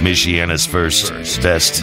[0.00, 1.12] Michiana's first,
[1.42, 1.82] best,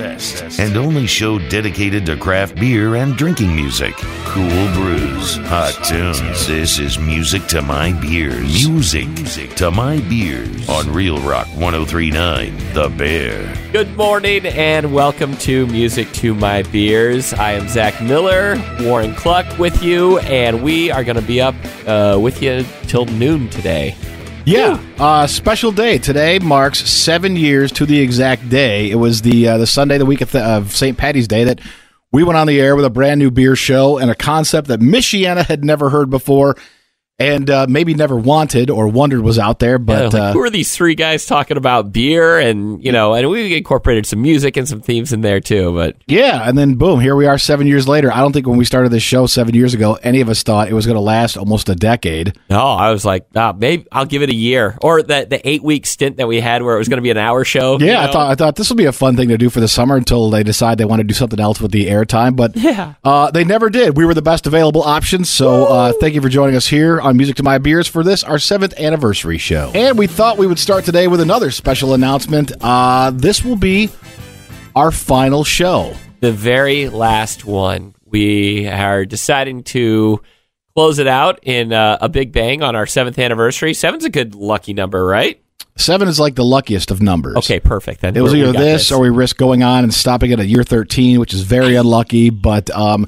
[0.60, 3.94] and only show dedicated to craft beer and drinking music.
[4.26, 6.48] Cool brews, hot tunes.
[6.48, 8.68] This is music to my beers.
[8.68, 9.08] Music
[9.58, 13.72] to my beers on Real Rock 1039, The Bear.
[13.72, 17.34] Good morning and welcome to Music to My Beers.
[17.34, 21.54] I am Zach Miller, Warren Cluck with you, and we are going to be up
[21.86, 23.96] uh, with you till noon today.
[24.48, 28.90] Yeah, uh, special day today marks seven years to the exact day.
[28.90, 30.98] It was the uh, the Sunday, the week of, th- of St.
[30.98, 31.60] Patty's Day, that
[32.14, 34.80] we went on the air with a brand new beer show and a concept that
[34.80, 36.56] Michiana had never heard before
[37.20, 39.80] and uh, maybe never wanted or wondered was out there.
[39.80, 42.38] But Yeah, like, uh, who are these three guys talking about beer?
[42.38, 45.74] And, you know, and we incorporated some music and some themes in there too.
[45.74, 48.12] But yeah, and then boom, here we are seven years later.
[48.14, 50.68] I don't think when we started this show seven years ago, any of us thought
[50.70, 52.38] it was going to last almost a decade.
[52.50, 55.64] no, I was like, ah, maybe I'll give it a year or the, the eight
[55.64, 57.80] week stint that we had where it was going to be an hour show.
[57.80, 59.60] you Yeah, I thought I thought this would be a fun thing to do for
[59.60, 62.36] the summer until they decide they want to do something else with the airtime.
[62.36, 62.94] But Yeah.
[63.04, 63.98] uh, they never did.
[63.98, 65.26] We were the best available option.
[65.26, 68.24] So uh, thank you for joining us here on Music to My Beers for this
[68.24, 69.72] our seventh anniversary show.
[69.74, 72.52] And we thought we would start today with another special announcement.
[72.62, 73.90] Uh, this will be
[74.76, 75.94] our final show.
[76.20, 77.96] the very last one.
[78.06, 80.22] We are deciding to
[80.76, 83.74] close it out in uh, a big bang on our seventh anniversary.
[83.74, 85.42] Seven's a good lucky number, right?
[85.78, 87.38] Seven is like the luckiest of numbers.
[87.38, 88.02] Okay, perfect.
[88.02, 90.46] Then It was either got this, or we risk going on and stopping at a
[90.46, 92.32] year 13, which is very unlucky.
[92.32, 93.08] But um,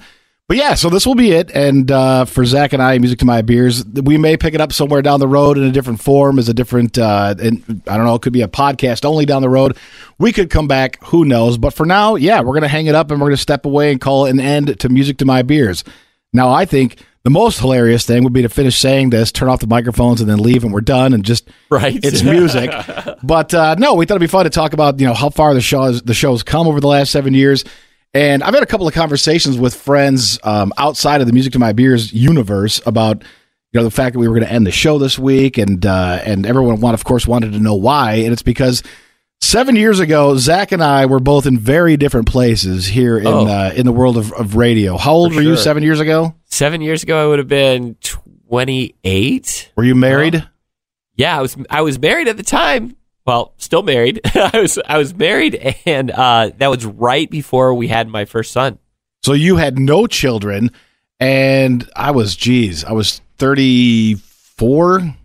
[0.50, 1.52] but yeah, so this will be it.
[1.52, 4.74] And uh, for Zach and I, Music to My Beers, we may pick it up
[4.74, 8.06] somewhere down the road in a different form, as a different, uh, and I don't
[8.08, 9.78] know, it could be a podcast only down the road.
[10.18, 11.60] We could come back, who knows?
[11.60, 13.66] But for now, yeah, we're going to hang it up and we're going to step
[13.66, 15.84] away and call it an end to Music to My Beers.
[16.34, 19.60] Now, I think the most hilarious thing would be to finish saying this, turn off
[19.60, 22.00] the microphones, and then leave, and we're done, and just Right.
[22.04, 22.72] it's music.
[23.22, 25.54] but uh, no, we thought it'd be fun to talk about you know how far
[25.54, 27.64] the show has, the show's come over the last seven years.
[28.14, 31.60] And I've had a couple of conversations with friends um, outside of the Music to
[31.60, 33.24] My Beers universe about
[33.72, 35.86] you know the fact that we were going to end the show this week, and
[35.86, 38.82] uh, and everyone, want, of course, wanted to know why, and it's because
[39.42, 43.46] seven years ago, Zach and I were both in very different places here in Oh.
[43.46, 44.98] uh, in the world of, of radio.
[44.98, 46.34] How old For were you seven years ago?
[46.46, 49.72] Seven years ago, I would have been twenty-eight.
[49.76, 50.48] Were you married?
[51.16, 51.56] Yeah, I was.
[51.70, 52.96] I was married at the time.
[53.30, 54.22] Well, still married.
[54.36, 54.80] I was.
[54.88, 58.80] I was married, and uh, that was right before we had my first son.
[59.22, 60.72] So you had no children,
[61.20, 65.16] and I was, geez, I was 34,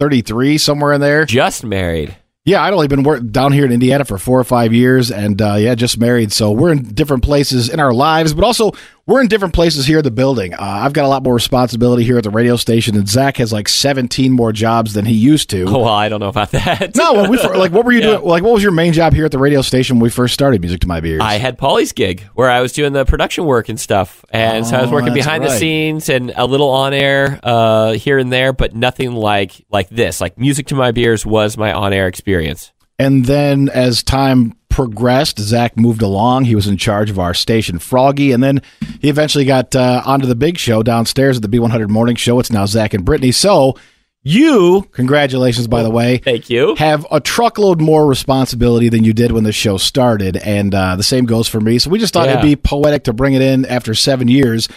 [0.00, 1.24] 33, somewhere in there.
[1.24, 2.16] Just married.
[2.44, 5.40] Yeah, I'd only been work- down here in Indiana for four or five years, and
[5.40, 6.32] uh, yeah, just married.
[6.32, 8.72] So we're in different places in our lives, but also
[9.06, 10.54] we're in different places here at the building.
[10.54, 13.52] Uh, I've got a lot more responsibility here at the radio station, and Zach has
[13.52, 15.64] like 17 more jobs than he used to.
[15.68, 16.96] Oh, well, I don't know about that.
[16.96, 18.16] No, when we like, what were you Yeah.
[18.16, 18.24] doing?
[18.24, 20.60] Like, what was your main job here at the radio station when we first started
[20.62, 21.20] Music to My Beers?
[21.20, 24.76] I had Polly's gig where I was doing the production work and stuff, and so
[24.76, 28.32] I was Oh, working behind the scenes and a little on air uh, here and
[28.32, 30.20] there, but nothing like like this.
[30.20, 32.72] Like music to my beers was my on air experience.
[32.98, 36.44] And then as time progressed, Zach moved along.
[36.46, 38.60] He was in charge of our station, Froggy, and then
[39.00, 42.40] he eventually got uh, onto the big show downstairs at the B100 Morning Show.
[42.40, 43.30] It's now Zach and Brittany.
[43.30, 43.76] So
[44.24, 46.74] you, congratulations, by the way, Thank you.
[46.76, 51.02] have a truckload more responsibility than you did when the show started, and uh, the
[51.02, 51.78] same goes for me.
[51.78, 52.32] So we just thought Yeah.
[52.38, 54.68] it'd be poetic to bring it in after seven years.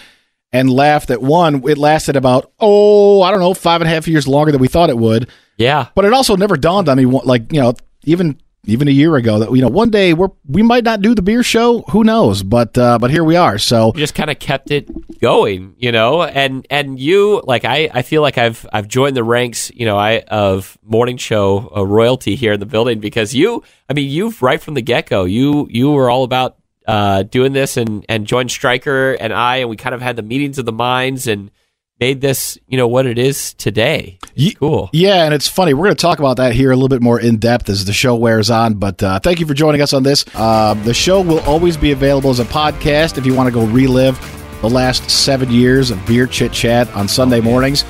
[0.54, 4.08] And laugh that one, it lasted about, oh, I don't know, five and a half
[4.08, 5.30] years longer than we thought it would.
[5.58, 7.74] Yeah, But it also never dawned on me, like you know,
[8.06, 11.16] even even a year ago, that you know, one day we're we might not do
[11.16, 11.82] the beer show.
[11.90, 12.44] Who knows?
[12.44, 13.58] But uh, but here we are.
[13.58, 16.24] So we just kind of kept it going, you know.
[16.24, 19.98] And and you like I I feel like I've I've joined the ranks, you know,
[19.98, 24.42] I of morning show uh, royalty here in the building because you, I mean, you've
[24.42, 26.58] right from the get go, you you were all about
[26.88, 30.24] uh, doing this and and joined Stryker and I, and we kind of had the
[30.24, 31.52] meetings of the minds and
[32.00, 34.20] made this, you know, what it is today.
[34.36, 34.90] Ye- cool.
[34.94, 35.74] yeah, and it's funny.
[35.74, 37.94] We're going to talk about that here a little bit more in depth as the
[37.94, 38.76] show wears on.
[38.76, 40.26] But uh, thank you for joining us on this.
[40.36, 43.66] Uh, the show will always be available as a podcast if you want to go
[43.66, 44.20] relive
[44.62, 47.84] the last seven years of beer chit chat on Sunday mornings.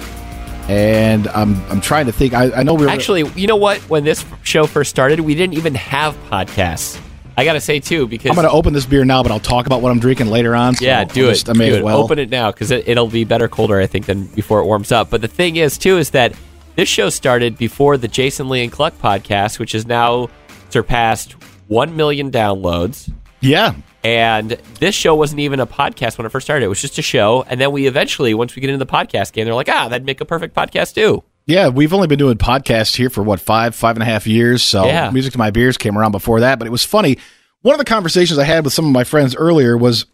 [0.70, 2.34] And I'm I'm trying to think.
[2.34, 3.78] I, I know we were Actually, you know what?
[3.90, 7.02] When this show first started, we didn't even have podcasts.
[7.38, 9.40] I got to say too because I'm going to open this beer now, but I'll
[9.40, 10.76] talk about what I'm drinking later on.
[10.76, 11.34] so Yeah, I'll do it.
[11.34, 12.00] just- I may as well.
[12.04, 14.92] Open it now because it, it'll be better colder, I think, than before it warms
[14.92, 15.10] up.
[15.12, 16.34] But the thing is, too, is that
[16.76, 20.30] this show started before the Jason Lee and Cluck podcast, which has now
[20.70, 21.34] surpassed
[21.68, 23.12] 1 million downloads.
[23.40, 26.66] Yeah, And this show wasn't even a podcast when it first started.
[26.66, 27.46] It was just a show.
[27.48, 30.06] And then we eventually, once we get into the podcast game, they're like, ah, that'd
[30.06, 31.24] make a perfect podcast too.
[31.48, 34.62] Yeah, we've only been doing podcasts here for what five, five and a half years.
[34.62, 35.10] So Yeah.
[35.12, 36.60] music to my beers came around before that.
[36.60, 37.18] But it was funny.
[37.62, 40.06] One of the conversations I had with some of my friends earlier was,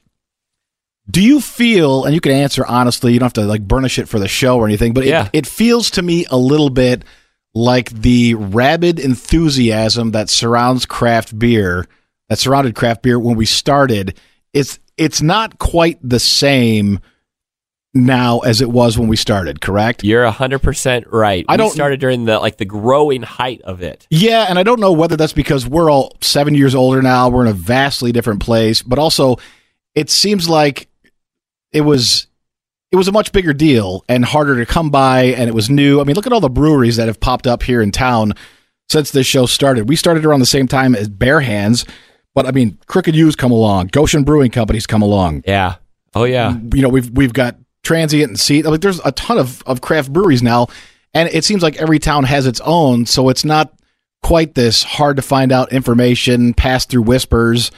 [1.09, 2.05] do you feel?
[2.05, 3.11] And you can answer honestly.
[3.13, 4.93] You don't have to like burnish it for the show or anything.
[4.93, 5.25] But Yeah.
[5.33, 7.03] it, it feels to me a little bit
[7.55, 11.87] like the rabid enthusiasm that surrounds craft beer,
[12.29, 14.17] that surrounded craft beer when we started.
[14.53, 16.99] It's it's not quite the same
[17.93, 19.61] now as it was when we started.
[19.61, 20.03] Correct?
[20.03, 21.45] You're hundred percent right.
[21.47, 24.07] I We don't- started during the like the growing height of it.
[24.09, 27.29] Yeah, and I don't know whether that's because we're all seven years older now.
[27.29, 29.37] We're in a vastly different place, but also
[29.95, 30.87] it seems like
[31.71, 32.27] it was
[32.91, 35.99] it was a much bigger deal and harder to come by, and it was new.
[35.99, 38.33] I mean, look at all the breweries that have popped up here in town
[38.89, 39.89] since this show started.
[39.89, 41.83] We started around the same time as Bare Hands,
[42.35, 45.43] but I mean, Crooked Ewe's come along, Goshen Brewing Company's come along.
[45.47, 45.75] Yeah.
[46.15, 46.55] Oh yeah.
[46.73, 48.65] You know, we've we've got Transient and Seat.
[48.65, 50.67] Like, there's a ton of of craft breweries now,
[51.13, 53.05] and it seems like every town has its own.
[53.05, 53.73] So it's not
[54.23, 57.71] quite this hard to find out information, pass through whispers.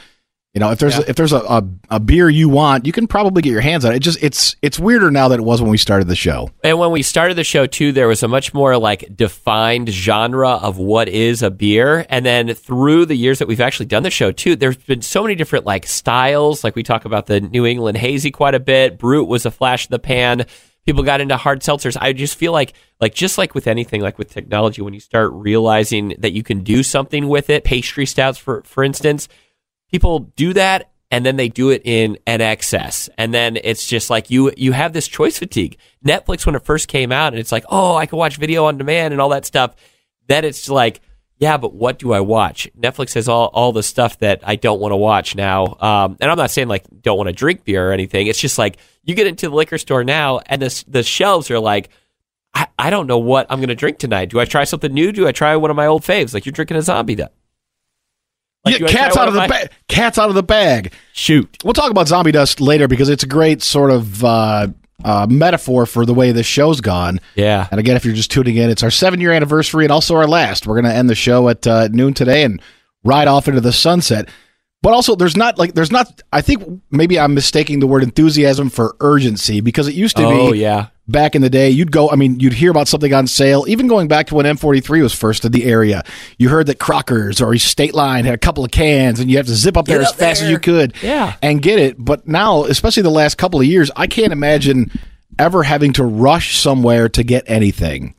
[0.56, 1.04] You know, if there's Yeah.
[1.06, 3.92] if there's a, a, a beer you want, you can probably get your hands on
[3.92, 3.96] it.
[3.96, 6.48] It just it's it's weirder now than it was when we started the show.
[6.64, 10.52] And when we started the show too, there was a much more like defined genre
[10.52, 12.06] of what is a beer.
[12.08, 15.22] And then through the years that we've actually done the show too, there's been so
[15.22, 16.64] many different like styles.
[16.64, 18.96] Like we talk about the New England hazy quite a bit.
[18.96, 20.46] Brut was a flash in the pan.
[20.86, 21.98] People got into hard seltzers.
[22.00, 25.32] I just feel like like just like with anything, like with technology, when you start
[25.34, 29.28] realizing that you can do something with it, pastry stouts for for instance,
[29.90, 34.10] people do that and then they do it in an excess and then it's just
[34.10, 35.78] like you you have this choice fatigue.
[36.04, 38.78] Netflix when it first came out and it's like oh i can watch video on
[38.78, 39.74] demand and all that stuff
[40.26, 41.00] then it's like
[41.38, 42.68] yeah but what do i watch?
[42.78, 45.76] Netflix has all, all the stuff that i don't want to watch now.
[45.80, 48.26] Um, and i'm not saying like don't want to drink beer or anything.
[48.26, 51.60] It's just like you get into the liquor store now and the, the shelves are
[51.60, 51.90] like
[52.54, 54.30] I, I don't know what i'm going to drink tonight.
[54.30, 55.12] Do i try something new?
[55.12, 56.34] Do i try one of my old faves?
[56.34, 57.14] Like you're drinking a zombie
[58.66, 59.70] Like, yeah, cats out of the bag.
[59.88, 60.92] Cats out of the bag.
[61.12, 64.68] shoot We'll talk about zombie dust later because it's a great sort of uh,
[65.04, 67.20] uh, metaphor for the way this show's gone.
[67.34, 70.16] yeah And again, if you're just tuning in, it's our seven year anniversary and also
[70.16, 70.66] our last.
[70.66, 72.60] We're going to end the show at uh, noon today and
[73.04, 74.28] ride off into the sunset.
[74.86, 76.62] But also, there's not like, there's not, I think
[76.92, 80.90] maybe I'm mistaking the word enthusiasm for urgency because it used to Oh be yeah,
[81.08, 81.70] back in the day.
[81.70, 84.46] You'd go, I mean, you'd hear about something on sale, even going back to when
[84.46, 86.04] M43 was first in the area.
[86.38, 89.46] You heard that Crockers or State Line had a couple of cans and you have
[89.46, 91.34] to zip up there Get as up fast as you could Yeah.
[91.42, 91.96] and get it.
[91.98, 94.92] But now, especially the last couple of years, I can't imagine
[95.36, 98.14] ever having to rush somewhere to get anything.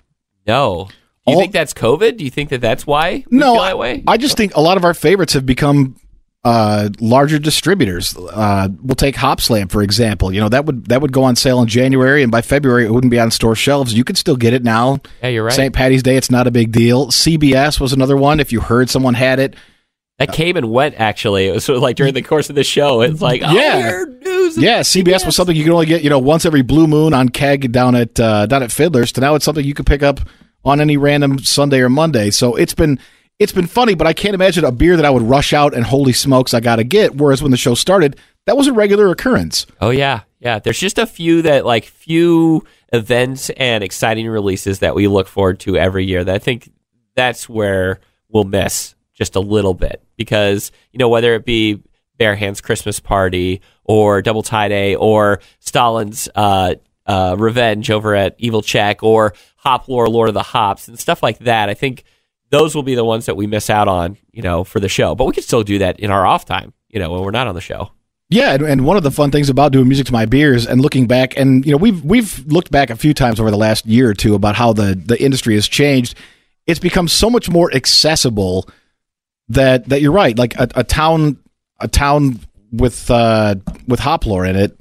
[0.46, 0.90] no.
[1.26, 2.18] Do you All- think that's COVID?
[2.18, 4.04] Do you think that that's why no, that way?
[4.06, 5.96] I just think a lot of our favorites have become
[6.44, 8.16] uh, larger distributors.
[8.18, 10.32] Uh, we'll take Hopslam for example.
[10.32, 12.92] You know that would that would go on sale in January, and by February it
[12.92, 13.94] wouldn't be on store shelves.
[13.94, 15.00] You could still get it now.
[15.22, 15.54] yeah, you're right.
[15.54, 15.74] St.
[15.74, 17.08] Patty's Day, it's not a big deal.
[17.08, 18.40] CBS was another one.
[18.40, 19.56] If you heard someone had it,
[20.20, 20.96] That came and went.
[21.00, 23.02] Actually, it was sort of like during the course of the show.
[23.02, 23.80] It's like, oh, Yeah.
[23.80, 24.58] yeah, news.
[24.58, 27.28] yeah, CBS was something you could only get you know once every blue moon on
[27.30, 29.12] keg down at uh, down at Fiddlers.
[29.14, 30.22] To now it's something you could pick up
[30.64, 32.30] on any random Sunday or Monday.
[32.32, 33.00] So it's been
[33.40, 35.86] it's been funny, but I can't imagine a beer that I would rush out and
[35.86, 37.16] holy smokes I got to get.
[37.16, 39.66] Whereas when the show started, that was a regular occurrence.
[39.80, 40.60] Oh yeah, yeah.
[40.60, 45.60] There's just a few that like few events and exciting releases that we look forward
[45.62, 46.24] to every year.
[46.24, 46.72] That I think
[47.16, 51.84] that's where we'll miss just a little bit because you know whether it be
[52.18, 56.76] Bare Hands Christmas Party or Double Thai Day or Stalin's uh,
[57.06, 61.22] uh, Revenge over at Evil Czech or Hop Lore Lord of the Hops and stuff
[61.22, 61.70] like that.
[61.70, 62.04] I think
[62.50, 65.16] those will be the ones that we miss out on, you know, for the show.
[65.16, 67.48] But we can still do that in our off time, you know, when we're not
[67.48, 67.92] on the show.
[68.30, 70.82] Yeah, and, and one of the fun things about doing music to my beers and
[70.82, 73.86] looking back, and you know, we've we've looked back a few times over the last
[73.86, 76.16] year or two about how the the industry has changed.
[76.66, 78.68] It's become so much more accessible
[79.48, 80.38] that that you're right.
[80.38, 81.38] Like a, a town
[81.80, 82.40] a town
[82.72, 83.56] with uh,
[83.88, 84.78] with Hoplore in it.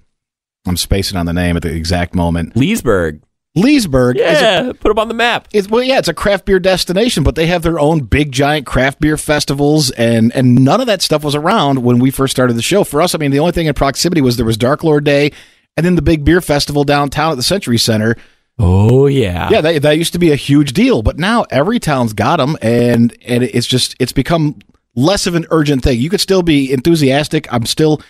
[0.67, 2.57] I'm spacing on the name at the exact moment.
[2.57, 3.23] Leesburg.
[3.57, 5.49] Leesburg is a Yeah, put them on the map.
[5.53, 8.67] it's well, yeah, it's a craft beer destination, but they have their own big giant
[8.67, 12.55] craft beer festivals, and and none of that stuff was around when we first started
[12.55, 12.85] the show.
[12.85, 15.33] For us, I mean, the only thing in proximity was there was Dark Lord Day,
[15.77, 18.15] and then the big beer festival downtown at the Century Center.
[18.59, 19.49] Oh yeah.
[19.51, 22.57] Yeah, that, that used to be a huge deal, but now every town's got them,
[22.63, 24.59] and and it's just it's become
[24.95, 25.99] less of an urgent thing.
[26.01, 27.51] You could still be enthusiastic.
[27.53, 28.01] I'm still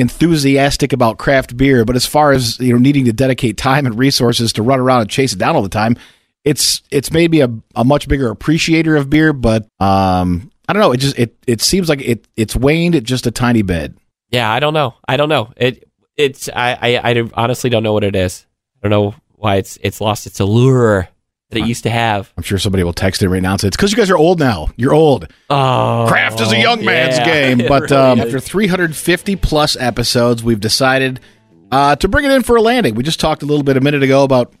[0.00, 3.98] enthusiastic about craft beer, but as far as you know, needing to dedicate time and
[3.98, 5.96] resources to run around and chase it down all the time,
[6.44, 10.92] it's it's maybe a, a much bigger appreciator of beer, but um, I don't know.
[10.92, 13.94] It just it it seems like it it's waned just a tiny bit.
[14.30, 14.94] Yeah, I don't know.
[15.06, 15.52] I don't know.
[15.56, 18.46] It it's I, I I honestly don't know what it is.
[18.82, 21.08] I don't know why it's it's lost its allure.
[21.50, 22.32] That it used to have.
[22.36, 24.16] I'm sure somebody will text it right now and say it's because you guys are
[24.16, 24.68] old now.
[24.76, 25.26] You're old.
[25.50, 27.24] Oh, Craft is a young man's yeah.
[27.24, 27.60] game.
[27.60, 28.26] It But really um, is.
[28.26, 31.20] after 350 plus episodes, we've decided
[31.72, 32.94] uh, to bring it in for a landing.
[32.94, 34.52] We just talked a little bit a minute ago about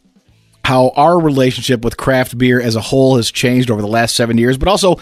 [0.64, 4.36] how our relationship with craft beer as a whole has changed over the last seven
[4.36, 4.96] years, but also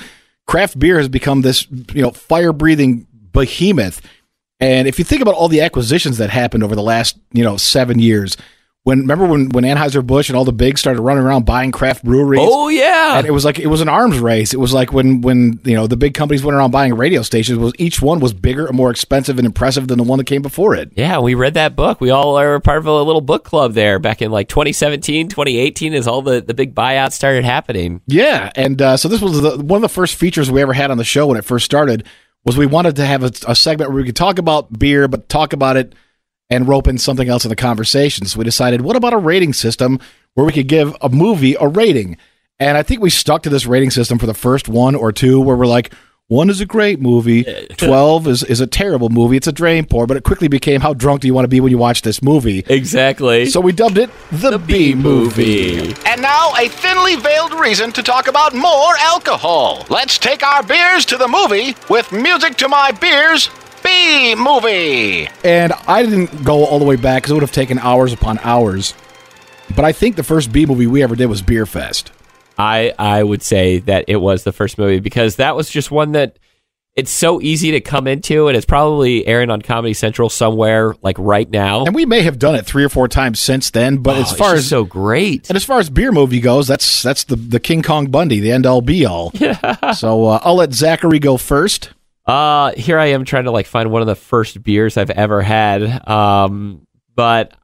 [0.46, 4.00] craft beer has become this you know fire breathing behemoth.
[4.60, 7.56] And if you think about all the acquisitions that happened over the last you know
[7.56, 8.36] seven years,
[8.88, 12.02] when remember when when Anheuser Busch and all the bigs started running around buying craft
[12.02, 14.54] breweries, oh yeah, and it was like it was an arms race.
[14.54, 17.58] It was like when when you know the big companies went around buying radio stations.
[17.58, 20.40] Was each one was bigger and more expensive and impressive than the one that came
[20.40, 20.90] before it.
[20.96, 22.00] Yeah, we read that book.
[22.00, 25.92] We all are part of a little book club there back in like 2017, 2018
[25.92, 28.00] as all the, the big buyouts started happening.
[28.06, 30.90] Yeah, and uh, so this was the, one of the first features we ever had
[30.90, 32.06] on the show when it first started.
[32.46, 35.28] Was we wanted to have a, a segment where we could talk about beer, but
[35.28, 35.94] talk about it
[36.50, 38.26] and rope in something else in the conversation.
[38.26, 39.98] So we decided, what about a rating system
[40.34, 42.16] where we could give a movie a rating?
[42.58, 45.40] And I think we stuck to this rating system for the first one or two,
[45.40, 45.92] where we're like,
[46.26, 47.44] one is a great movie,
[47.78, 49.38] twelve is is a terrible movie.
[49.38, 51.58] It's a drain pour, but it quickly became, how drunk do you want to be
[51.60, 52.64] when you watch this movie?
[52.68, 53.46] Exactly.
[53.46, 55.94] So we dubbed it the, B movie.
[56.04, 59.86] And now, a thinly veiled reason to talk about more alcohol.
[59.88, 63.48] Let's take our beers to the movie with music to my beers.
[63.82, 65.28] B movie.
[65.44, 68.38] And I didn't go all the way back because it would have taken hours upon
[68.40, 68.94] hours.
[69.76, 72.12] But I think the first B movie we ever did was Beer Fest.
[72.58, 76.12] I I would say that it was the first movie because that was just one
[76.12, 76.38] that
[76.96, 81.16] it's so easy to come into and it's probably airing on Comedy Central somewhere like
[81.20, 81.84] right now.
[81.84, 83.98] And we may have done it three or four times since then.
[83.98, 85.48] But Oh, as it's far just as so great.
[85.48, 88.50] and as far as beer movie goes, that's that's the the King Kong Bundy, the
[88.50, 89.30] end all be all.
[89.94, 91.90] so uh, I'll let Zachary go first.
[92.28, 95.40] Uh, here I am trying to like find one of the first beers I've ever
[95.40, 96.06] had.
[96.06, 97.54] Um, but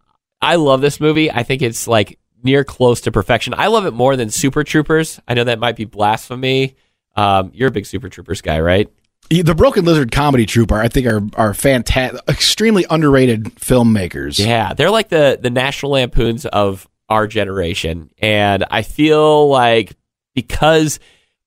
[0.41, 1.31] I love this movie.
[1.31, 3.55] I think it's like near close to perfection.
[3.55, 5.21] I love it more than Super Troopers.
[5.29, 6.77] I know that might be blasphemy.
[7.15, 8.91] Um, you're a big Super Troopers guy, right?
[9.31, 14.39] The Broken Lizard Comedy Troupe are, I think, are are fantastic, extremely underrated filmmakers.
[14.39, 19.97] Yeah, they're like the the National Lampoons of our generation, and I feel like
[20.35, 21.01] because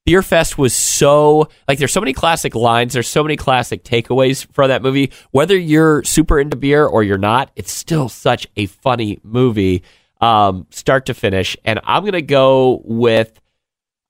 [0.07, 4.49] Beer Fest was so like there's so many classic lines, there's so many classic takeaways
[4.53, 5.11] from that movie.
[5.31, 9.83] Whether you're super into beer or you're not, it's still such a funny movie,
[10.21, 11.57] um, start to finish.
[11.65, 13.41] And I'm gonna go with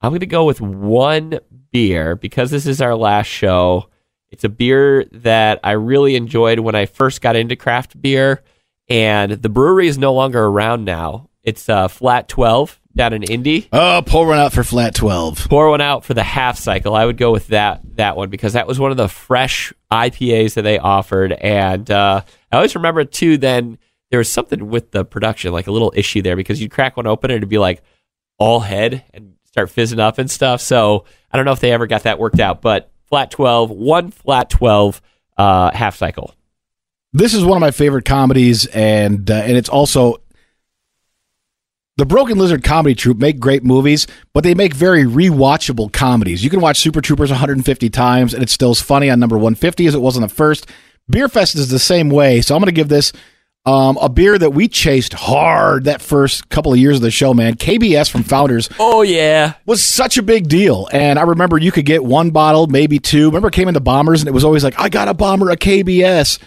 [0.00, 1.40] I'm gonna go with one
[1.72, 3.88] beer because this is our last show.
[4.30, 8.44] It's a beer that I really enjoyed when I first got into craft beer,
[8.88, 11.28] and the brewery is no longer around now.
[11.42, 13.68] It's uh, Flat Twelve down in Indy.
[13.72, 15.48] Oh, pour one out for Flat Twelve.
[15.48, 16.94] Pour one out for the half cycle.
[16.94, 20.54] I would go with that that one because that was one of the fresh IPAs
[20.54, 22.20] that they offered, and uh,
[22.52, 23.38] I always remember too.
[23.38, 23.78] Then
[24.10, 27.06] there was something with the production, like a little issue there, because you'd crack one
[27.06, 27.82] open and it'd be like
[28.38, 30.60] all head and start fizzing up and stuff.
[30.60, 34.10] So I don't know if they ever got that worked out, but flat 12, one
[34.10, 35.00] flat 12
[35.36, 36.34] uh, half cycle.
[37.12, 40.16] This is one of my favorite comedies, and uh, and it's also
[41.98, 46.42] the Broken Lizard Comedy Troupe make great movies, but they make very rewatchable comedies.
[46.42, 49.86] You can watch Super Troopers 150 times, and it's still as funny on number 150
[49.86, 50.66] as it was on the first.
[51.10, 53.12] Beer Fest is the same way, so I'm going to give this
[53.66, 57.34] um, a beer that we chased hard that first couple of years of the show.
[57.34, 59.54] Man, KBS from Founders Oh, yeah.
[59.66, 60.88] was such a big deal.
[60.92, 63.26] And I remember you could get one bottle, maybe two.
[63.26, 65.56] Remember, it came into bombers, and it was always like, I got a bomber, a
[65.56, 66.38] KBS.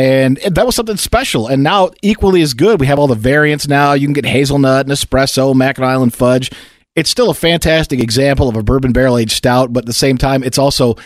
[0.00, 1.46] And that was something special.
[1.46, 3.92] And now, equally as good, we have all the variants now.
[3.92, 6.50] You can get hazelnut and espresso, Mackinac Island fudge.
[6.96, 10.16] It's still a fantastic example of a bourbon barrel aged stout, but at the same
[10.16, 10.96] time, it's also,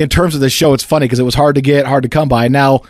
[0.00, 2.08] in terms of the show, it's funny because it was hard to get, hard to
[2.08, 2.48] come by.
[2.48, 2.80] Now,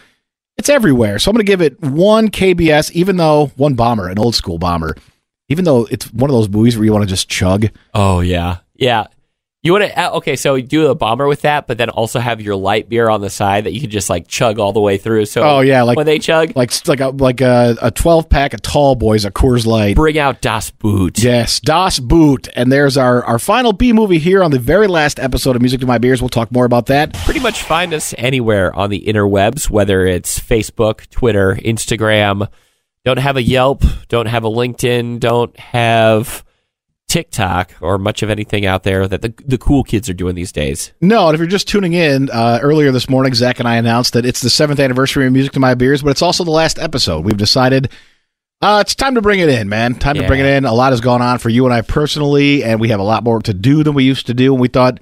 [0.56, 1.18] it's everywhere.
[1.18, 4.56] So I'm going to give it one KBS, even though one bomber, an old school
[4.58, 4.96] bomber,
[5.50, 7.68] even though it's one of those movies where you want to just chug.
[7.92, 8.58] Oh, yeah.
[8.74, 9.08] Yeah.
[9.64, 12.40] You want to, uh, okay, so do a bomber with that, but then also have
[12.40, 14.98] your light beer on the side that you can just like chug all the way
[14.98, 15.26] through.
[15.26, 18.54] So, Oh, yeah, like- when they chug, like like a like a, a 12 pack
[18.54, 19.94] of tall boys a Coors Light.
[19.94, 21.20] bring out Das Boot.
[21.22, 22.48] Yes, Das Boot.
[22.56, 25.78] And there's our, our final B movie here on the very last episode of Music
[25.78, 26.20] to My Beers.
[26.20, 27.14] We'll talk more about that.
[27.24, 32.48] pretty much find us anywhere on the interwebs, whether it's Facebook, Twitter, Instagram.
[33.04, 36.44] Don't have a Yelp, don't have a LinkedIn, don't have
[37.12, 40.50] TikTok or much of anything out there that the, the cool kids are doing these
[40.50, 40.94] days.
[41.02, 44.14] No, and if you're just tuning in, uh, earlier this morning, Zach and I announced
[44.14, 46.78] that it's the seventh anniversary of Music to My Beers, but it's also the last
[46.78, 47.22] episode.
[47.26, 47.90] We've decided
[48.62, 49.94] uh, it's time to bring it in, man.
[49.96, 50.64] Time to bring it in.
[50.64, 53.24] A lot has gone on for you and I personally, and we have a lot
[53.24, 54.54] more to do than we used to do.
[54.54, 54.98] And we thought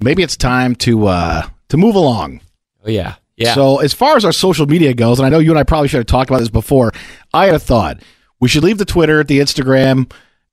[0.00, 2.40] maybe it's time to uh, to move along.
[2.84, 3.14] Oh, yeah.
[3.36, 3.54] Yeah.
[3.54, 5.86] So as far as our social media goes, and I know you and I probably
[5.86, 6.90] should have talked about this before,
[7.32, 8.00] I had a thought.
[8.40, 10.10] We should leave the Twitter, the Instagram,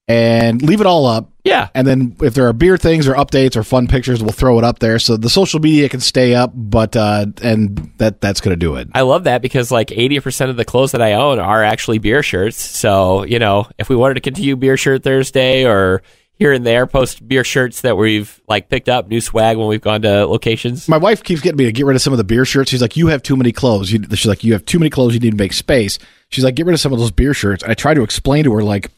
[0.07, 1.31] and leave it all up.
[1.43, 1.69] Yeah.
[1.73, 4.63] And then if there are beer things or updates or fun pictures, we'll throw it
[4.63, 6.51] up there so the social media can stay up.
[6.53, 8.89] But uh, and that that's gonna do it.
[8.93, 12.23] I love that because like 80% of the clothes that I own are actually beer
[12.23, 12.57] shirts.
[12.57, 16.01] So, you know, if we wanted to continue Beer Shirt Thursday or
[16.37, 19.81] here and there post beer shirts that we've like picked up, new swag when we've
[19.81, 20.87] gone to locations.
[20.87, 22.69] My wife keeps getting me to get rid of some of the beer shirts.
[22.69, 25.13] She's like, "You have too many clothes." You, she's like, "You have too many clothes.
[25.13, 25.97] You need to make space."
[26.29, 28.53] She's like, "Get rid of some of those beer shirts." I try to explain to
[28.53, 28.91] her like,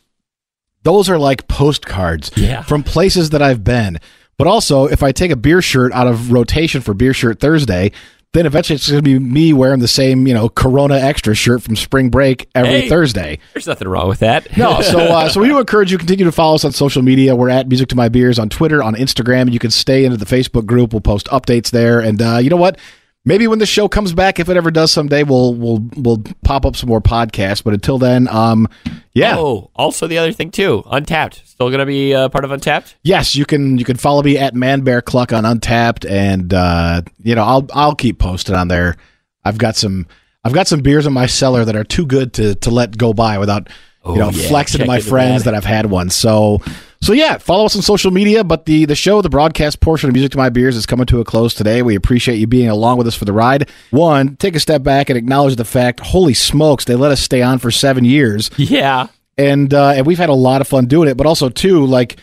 [0.83, 2.61] those are like postcards Yeah.
[2.63, 3.99] from places that I've been.
[4.37, 7.91] But also, if I take a beer shirt out of rotation for Beer Shirt Thursday,
[8.31, 11.61] then eventually it's going to be me wearing the same, you know, Corona Extra shirt
[11.63, 12.89] from spring break every Hey.
[12.89, 13.39] Thursday.
[13.53, 14.55] There's nothing wrong with that.
[14.55, 17.01] No, so uh, so we do encourage you to continue to follow us on social
[17.01, 17.35] media.
[17.35, 19.51] We're at Music to My Beers on Twitter, on Instagram.
[19.51, 20.93] You can stay into the Facebook group.
[20.93, 21.99] We'll post updates there.
[21.99, 22.77] And uh, you know what?
[23.25, 26.65] Maybe when the show comes back, if it ever does someday, we'll we'll we'll pop
[26.65, 27.61] up some more podcasts.
[27.63, 28.67] But until then, um,
[29.13, 31.45] yeah, Oh, also the other thing too, Untappd.
[31.45, 32.95] Still going to be uh, part of Untappd?
[33.03, 37.01] yes, you can you can follow me at Man Bear Cluck on Untappd, and uh,
[37.21, 38.95] you know I'll I'll keep posting on there.
[39.43, 40.07] I've got some
[40.45, 43.13] I've got some beers in my cellar that are too good to to let go
[43.13, 43.67] by without
[44.05, 44.47] you know Oh, yeah.
[44.47, 46.09] flexing to my friends that I've had one.
[46.09, 46.59] So
[47.01, 48.43] so yeah, follow us on social media.
[48.43, 51.19] But the the show, the broadcast portion of Music to My Beers is coming to
[51.21, 51.81] a close today.
[51.81, 53.69] We appreciate you being along with us for the ride.
[53.91, 55.99] One, take a step back and acknowledge the fact.
[56.01, 59.07] Holy smokes, they let us stay on for seven years Yeah.
[59.37, 61.15] and uh, and we've had a lot of fun doing it.
[61.17, 62.17] But also too, like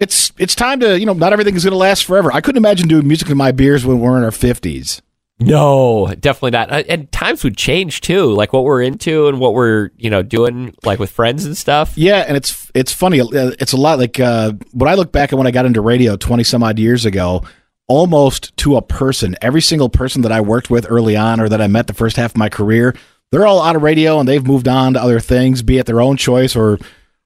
[0.00, 2.32] it's it's time to you know not everything is going to last forever.
[2.32, 5.00] I couldn't imagine doing music in my beers when we're in our fifties.
[5.44, 6.70] No, definitely not.
[6.72, 10.22] Uh, And times would change too, like what we're into and what we're, you know,
[10.22, 11.92] doing like with friends and stuff.
[11.96, 13.20] Yeah, and it's it's funny.
[13.20, 13.26] uh,
[13.60, 16.16] It's a lot like uh, when I look back at when I got into radio
[16.16, 17.42] twenty some odd years ago.
[17.88, 21.60] Almost to a person, every single person that I worked with early on or that
[21.60, 22.94] I met the first half of my career,
[23.32, 26.00] they're all out of radio and they've moved on to other things, be it their
[26.00, 26.78] own choice or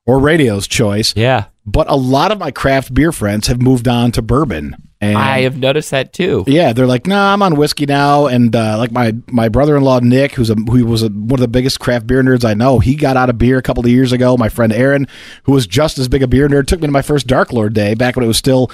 [0.07, 1.13] or radio's choice.
[1.15, 1.45] Yeah.
[1.67, 4.77] But a lot of my craft beer friends have moved on to bourbon.
[5.01, 6.45] And I have noticed that too.
[6.47, 10.33] Yeah, they're like, nah, I'm on whiskey now, and uh, like my my brother-in-law Nick,
[10.33, 12.95] who's a who was a, one of the biggest craft beer nerds I know, he
[12.95, 14.39] got out of beer a couple of years ago.
[14.39, 15.07] My friend Aaron,
[15.43, 17.75] who was just as big a beer nerd, took me to my first Dark Lord
[17.75, 18.71] day back when it was still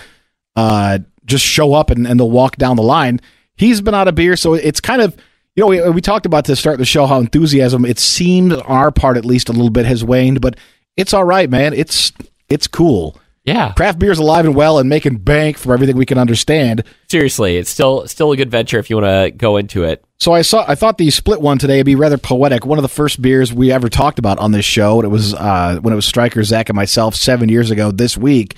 [0.54, 3.20] uh, just show up and, and they'll walk down the line.
[3.56, 5.16] He's been out of beer, so it's kind of
[5.56, 8.60] you know we, we talked about to start the show how enthusiasm it seemed on
[8.62, 10.56] our part at least a little bit has waned, but
[10.96, 11.72] it's all right, man.
[11.72, 12.12] It's
[12.52, 13.18] it's cool.
[13.44, 13.72] Yeah.
[13.72, 16.84] Craft beer is alive and well and making bank from everything we can understand.
[17.10, 20.04] Seriously, it's still still a good venture if you want to go into it.
[20.20, 20.64] So I saw.
[20.68, 22.64] I thought the split one today would be rather poetic.
[22.64, 25.34] One of the first beers we ever talked about on this show, and it was
[25.34, 27.90] uh, when it was Stryker, Zach, and myself seven years ago.
[27.90, 28.56] This week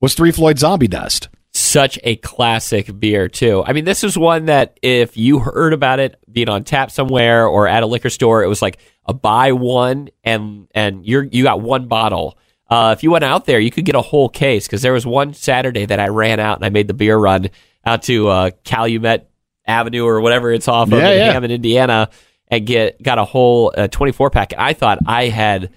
[0.00, 1.28] was Three Floyd Zombie Dust.
[1.52, 3.62] Such a classic beer too.
[3.64, 7.46] I mean, this is one that if you heard about it being on tap somewhere
[7.46, 11.42] or at a liquor store, it was like a buy one and and you're you
[11.42, 12.38] got one bottle.
[12.68, 15.06] Uh, if you went out there, you could get a whole case because there was
[15.06, 17.50] one Saturday that I ran out and I made the beer run
[17.84, 19.30] out to uh, Calumet
[19.66, 21.32] Avenue or whatever it's off of in yeah.
[21.32, 22.10] Hammond, Indiana,
[22.48, 24.52] and get got a whole uh, 24 pack.
[24.56, 25.70] I thought I had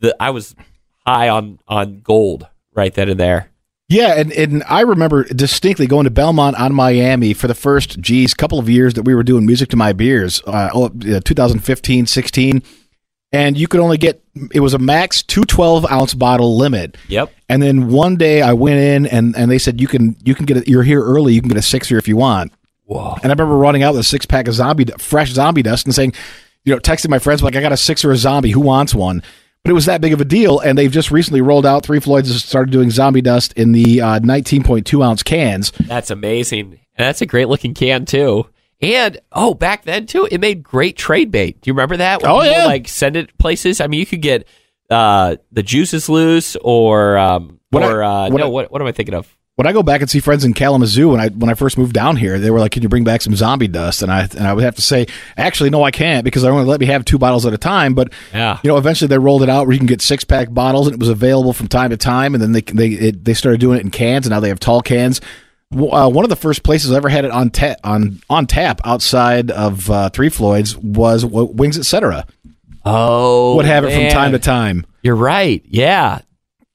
[0.00, 0.54] the I was
[1.06, 3.52] high on on gold right then and there.
[3.92, 8.32] Yeah, and, and I remember distinctly going to Belmont on Miami for the first, geez,
[8.32, 12.06] couple of years that we were doing music to my beers, uh, oh, uh, 2015,
[12.06, 12.62] 16.
[13.32, 14.21] And you could only get,
[14.52, 16.96] it was a max 212 ounce bottle limit.
[17.08, 17.32] Yep.
[17.48, 20.46] And then one day I went in and, and they said, you can, you can
[20.46, 22.52] get it, you're here early, you can get a sixer if you want.
[22.84, 23.14] Whoa.
[23.22, 25.94] And I remember running out with a six pack of zombie, fresh zombie dust and
[25.94, 26.14] saying,
[26.64, 28.50] you know, texting my friends, like, I got a sixer or a zombie.
[28.50, 29.22] Who wants one?
[29.64, 30.60] But it was that big of a deal.
[30.60, 34.20] And they've just recently rolled out, Three Floyds started doing zombie dust in the uh,
[34.20, 35.72] 19.2 ounce cans.
[35.86, 36.80] That's amazing.
[36.96, 38.46] And that's a great looking can too.
[38.82, 41.60] And oh, back then too, it made great trade bait.
[41.62, 42.20] Do you remember that?
[42.22, 42.64] When Oh, yeah.
[42.66, 43.80] like send it places.
[43.80, 44.46] I mean, you could get
[44.90, 47.86] uh, the juices loose, or um, What I-
[48.26, 49.34] uh, what no, I- what what am I thinking of?
[49.56, 51.92] When I go back and see friends in Kalamazoo, when I when I first moved
[51.92, 54.46] down here, they were like, "Can you bring back some zombie dust?" And I and
[54.46, 57.04] I would have to say, "Actually, no, I can't because they only let me have
[57.04, 58.58] two bottles at a time." But Yeah.
[58.64, 60.94] you know, eventually they rolled it out where you can get six pack bottles, and
[60.94, 62.34] it was available from time to time.
[62.34, 64.58] And then they they it, they started doing it in cans, and now they have
[64.58, 65.20] tall cans.
[65.74, 68.80] Uh, one of the first places I ever had it on ta- on on tap
[68.84, 72.26] outside of uh, Three Floyds was w- Wings Etc.
[72.84, 74.84] Oh, Would have it from time to time.
[75.02, 75.62] You're right.
[75.66, 76.20] Yeah.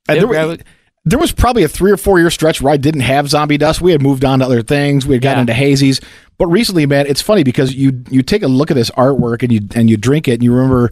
[0.08, 0.64] And there, grab wa- it.
[1.06, 3.82] there was probably a three or four year stretch where I didn't have zombie dust.
[3.82, 5.06] We had moved on to other things.
[5.06, 5.54] We had gotten Yeah.
[5.54, 6.04] into hazies.
[6.38, 9.52] But recently, man, it's funny because you you take a look at this artwork and
[9.52, 10.92] you and you drink it and you remember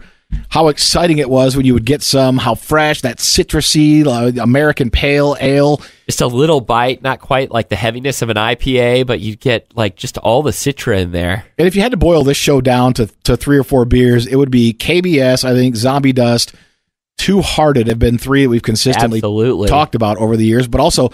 [0.50, 4.90] how exciting it was when you would get some, how fresh that citrusy uh, American
[4.90, 5.82] pale ale.
[6.08, 9.76] Just a little bite, not quite like the heaviness of an IPA, but you get
[9.76, 11.46] like just all the citra in there.
[11.58, 14.28] And if you had to boil this show down to, to three or four beers,
[14.28, 16.54] it would be KBS, I think, Zombie Dust,
[17.18, 19.70] Two Hearted have been three that we've consistently Absolutely.
[19.70, 21.12] talked about over the years, but also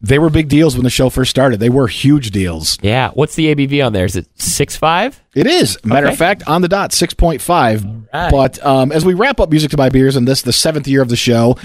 [0.00, 1.58] they were big deals when the show first started.
[1.60, 2.78] They were huge deals.
[2.80, 3.10] Yeah.
[3.10, 4.04] What's the ABV on there?
[4.04, 5.20] Is it six five?
[5.34, 5.76] It is.
[5.84, 6.12] Matter Okay.
[6.12, 8.06] of fact, on the dot, 6.5.
[8.12, 8.30] right.
[8.30, 11.02] But um, as we wrap up Music to My Beers and this, the seventh year
[11.02, 11.56] of the show,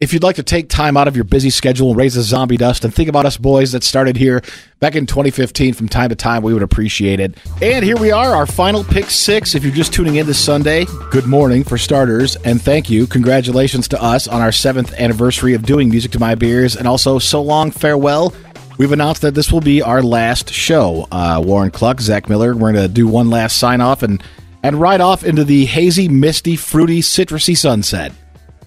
[0.00, 2.56] if you'd like to take time out of your busy schedule and raise the zombie
[2.56, 4.42] dust and think about us boys that started here
[4.78, 7.36] back in 2015 from time to time, we would appreciate it.
[7.60, 9.54] And here we are, our final pick six.
[9.54, 13.06] If you're just tuning in this Sunday, good morning for starters, and thank you.
[13.06, 17.18] Congratulations to us on our seventh anniversary of doing Music to My Beers, and also
[17.18, 18.32] so long farewell.
[18.78, 21.06] We've announced that this will be our last show.
[21.12, 24.22] Uh, Warren Cluck, Zach Miller, we're going to do one last sign off and
[24.62, 28.12] and ride off into the hazy, misty, fruity, citrusy sunset.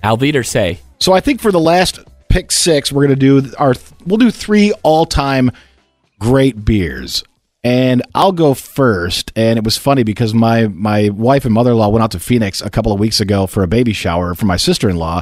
[0.04, 0.80] Alvider say.
[0.99, 3.73] So I think for the last pick six, we're going to do our
[4.06, 5.51] we'll do three all time
[6.19, 7.23] great beers.
[7.65, 9.32] And I'll go first.
[9.36, 12.19] And it was funny because my my wife and mother in law went out to
[12.19, 15.21] Phoenix a couple of weeks ago for a baby shower for my sister in law.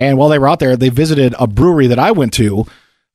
[0.00, 2.66] And while they were out there, they visited a brewery that I went to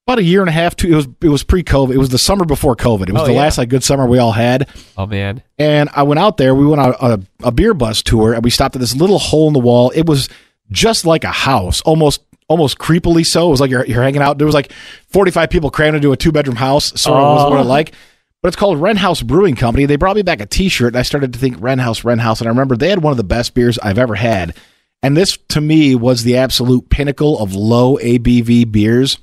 [0.07, 0.75] about a year and a half.
[0.77, 1.93] To it was it was pre COVID.
[1.93, 3.07] It was the summer before COVID.
[3.09, 3.39] It was Oh, the yeah.
[3.39, 4.67] last like good summer we all had.
[4.97, 5.41] Oh man.
[5.57, 6.53] And I went out there.
[6.53, 9.47] We went on a, a beer bus tour, and we stopped at this little hole
[9.47, 9.89] in the wall.
[9.91, 10.27] It was
[10.71, 13.47] just like a house, almost almost creepily so.
[13.47, 14.37] It was like you're, you're hanging out.
[14.37, 14.73] There was like
[15.07, 16.99] 45 people crammed into a two bedroom house.
[16.99, 17.69] Sort of was what it oh.
[17.69, 17.93] like.
[18.41, 19.85] But it's called Wren House Brewing Company.
[19.85, 22.39] They brought me back a T-shirt, and I started to think Wren House, Wren House,
[22.39, 24.55] and I remember they had one of the best beers I've ever had.
[25.03, 29.17] And this, to me, was the absolute pinnacle of low ABV beers.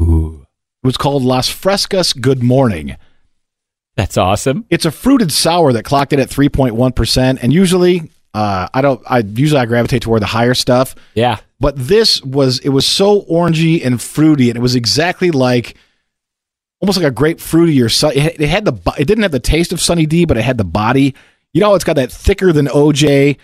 [0.00, 0.46] Ooh.
[0.82, 2.96] It was called Las Frescas Good Morning.
[3.96, 4.64] That's awesome.
[4.70, 7.38] It's a fruited sour that clocked in at 3.1%.
[7.42, 10.94] And usually, uh, I don't, I usually I gravitate toward the higher stuff.
[11.14, 11.38] Yeah.
[11.58, 14.50] But this was, it was so orangey and fruity.
[14.50, 15.76] And it was exactly like,
[16.80, 18.12] almost like a grapefruity or sun.
[18.12, 20.42] It, had- it had the, it didn't have the taste of Sunny D, but it
[20.42, 21.14] had the body.
[21.52, 23.36] You know, it's got that thicker than OJ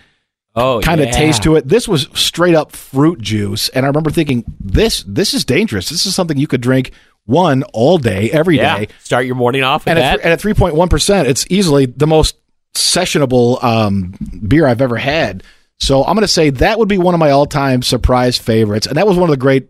[0.59, 1.11] Oh, kind of yeah.
[1.11, 1.67] taste to it.
[1.67, 3.69] This was straight up fruit juice.
[3.69, 5.89] And I remember thinking, this, this is dangerous.
[5.89, 6.89] This is something you could drink
[7.25, 8.87] one all day, every day.
[8.89, 8.95] Yeah.
[9.03, 10.19] Start your morning off with and that.
[10.21, 12.37] at, and at 3.1%, it's easily the most
[12.77, 14.13] sessionable um,
[14.47, 15.43] beer I've ever had.
[15.79, 18.87] So I'm going to say that would be one of my all-time surprise favorites.
[18.87, 19.69] And that was one of the great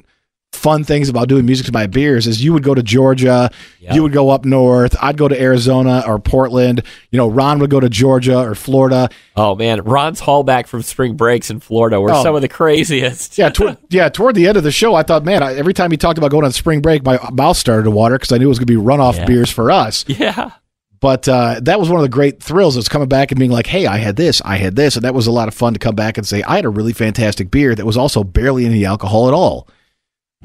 [0.53, 3.93] fun things about doing music to my beers is you would go to Georgia, Yeah.
[3.93, 7.69] you would go up north, I'd go to Arizona or Portland, you know, Ron would
[7.69, 9.09] go to Georgia or Florida.
[9.35, 12.23] oh man, Ron's haulback from spring breaks in Florida were Oh.
[12.23, 13.37] some of the craziest.
[13.37, 15.91] Yeah, toward, yeah, toward the end of the show, I thought, man, I, every time
[15.91, 18.45] he talked about going on spring break, my mouth started to water because I knew
[18.45, 19.25] it was going to be runoff Yeah.
[19.25, 20.05] beers for us.
[20.17, 20.51] Yeah.
[20.99, 23.67] But uh, that was one of the great thrills is coming back and being like,
[23.67, 24.95] hey, I had this, I had this.
[24.95, 26.69] And that was a lot of fun to come back and say, I had a
[26.69, 29.67] really fantastic beer that was also barely any alcohol at all.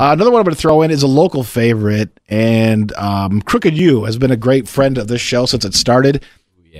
[0.01, 3.77] Uh, another one I'm going to throw in is a local favorite, and um, Crooked
[3.77, 6.25] Ewe has been a great friend of this show since it started,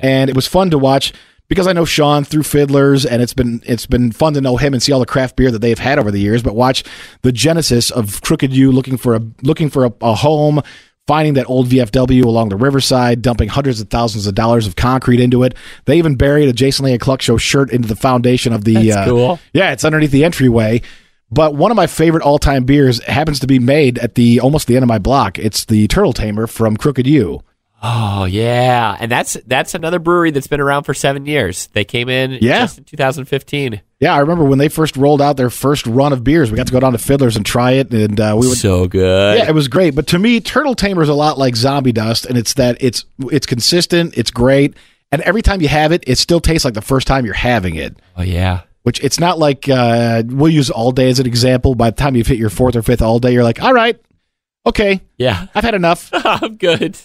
[0.03, 1.13] and it was fun to watch
[1.47, 4.73] because I know Sean through Fiddlers, and it's been it's been fun to know him
[4.73, 6.43] and see all the craft beer that they've had over the years.
[6.43, 6.85] But watch
[7.21, 10.63] the genesis of Crooked Ewe looking for a looking for a, a home,
[11.07, 15.21] finding that old VFW along the riverside, dumping hundreds of thousands of dollars of concrete
[15.21, 15.55] into it.
[15.85, 18.75] They even buried a Jason Leah Cluck Show shirt into the foundation of the.
[18.75, 19.41] That's uh, cool.
[19.53, 20.83] Yeah, it's underneath the entryway.
[21.31, 24.67] But one of my favorite all time beers happens to be made at the almost
[24.67, 25.39] the end of my block.
[25.39, 27.43] It's the Turtle Tamer from Crooked Ewe.
[27.85, 31.67] Oh yeah, and that's that's another brewery that's been around for seven years.
[31.73, 32.61] They came in Yeah.
[32.61, 33.81] just in 2015.
[33.99, 36.51] Yeah, I remember when they first rolled out their first run of beers.
[36.51, 38.57] We got to go down to Fiddlers and try it, and uh, we would.
[38.59, 39.39] so good.
[39.39, 39.95] Yeah, it was great.
[39.97, 43.05] But to me, Turtle Tamer is a lot like Zombie Dust, and it's that it's
[43.31, 44.77] it's consistent, it's great,
[45.11, 47.75] and every time you have it, it still tastes like the first time you're having
[47.75, 47.97] it.
[48.17, 48.61] Oh yeah.
[48.85, 51.75] Which it's not like uh, we'll use all day as an example.
[51.77, 53.97] By the time you've hit your fourth or fifth all day, you're like, all right,
[54.67, 55.47] okay, Yeah.
[55.55, 56.11] I've had enough.
[56.13, 56.97] I'm good.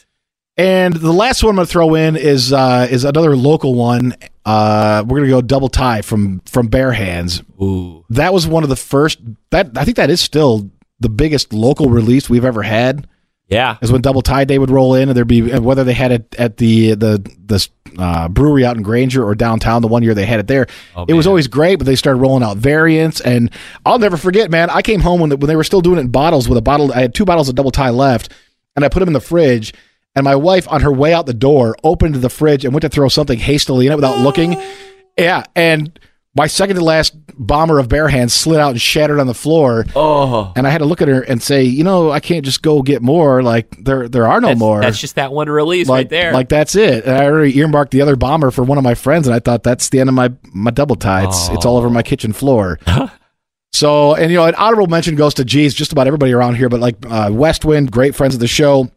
[0.57, 4.15] And the last one I'm going to throw in is uh, is another local one.
[4.43, 7.43] Uh, we're going to go double Thai from from Bare Hands.
[7.61, 8.03] Ooh.
[8.09, 9.19] That was one of the first.
[9.51, 13.07] That I think that is still the biggest local release we've ever had.
[13.49, 13.77] Yeah.
[13.81, 16.11] Is when Double Thai Day would roll in, and there'd be and whether they had
[16.11, 19.81] it at the the the uh, brewery out in Granger or downtown.
[19.81, 21.75] The one year they had it there, Oh, it was always great.
[21.77, 23.51] But they started rolling out variants, and
[23.85, 24.69] I'll never forget, man.
[24.69, 26.61] I came home when, the, when they were still doing it in bottles with a
[26.61, 26.91] bottle.
[26.91, 28.33] I had two bottles of Double Thai left,
[28.75, 29.73] and I put them in the fridge.
[30.17, 32.89] And my wife, on her way out the door, opened the fridge and went to
[32.89, 34.59] throw something hastily in it without looking.
[35.19, 35.99] Yeah, and
[36.35, 39.83] my second to last bomber of bare hands slid out and shattered on the floor.
[39.95, 40.53] Oh.
[40.55, 42.83] And I had to look at her and say, you know, I can't just go
[42.83, 43.41] get more.
[43.41, 44.79] Like there, there are no That's, more.
[44.79, 46.33] that's just that one release like right there.
[46.33, 47.05] Like that's it.
[47.05, 49.63] And I already earmarked the other bomber for one of my friends, and I thought
[49.63, 51.23] that's the end of my my double Thai.
[51.23, 52.77] It's it's all over my kitchen floor.
[53.73, 56.69] so, and you know, an honorable mention goes to geez, just about everybody around here,
[56.69, 58.91] but like uh, Westwind, great friends of the show,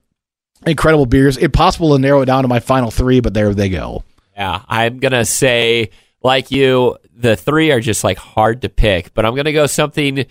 [0.67, 1.37] incredible beers.
[1.37, 4.05] Impossible to narrow it down to my final three, but there they go.
[4.37, 5.91] Yeah, I'm gonna say
[6.23, 10.27] like you, the three are just like hard to pick, but I'm to go something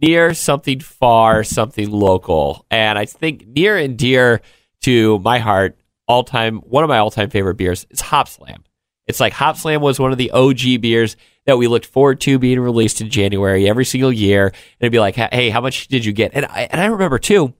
[0.00, 2.66] near, something far, something local.
[2.70, 4.40] And I think near and dear
[4.82, 8.64] to my heart, all time, one of my all time favorite beers is Hop Slam.
[9.06, 11.16] It's like Hop Slam was one of the OG beers
[11.46, 14.46] that we looked forward to being released in January every single year.
[14.46, 16.32] And it'd be like, hey, how much did you get?
[16.34, 17.52] And I, and I remember too,